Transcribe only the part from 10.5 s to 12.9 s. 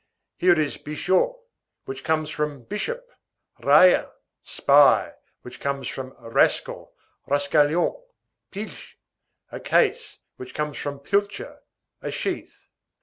comes from pilcher, a sheath.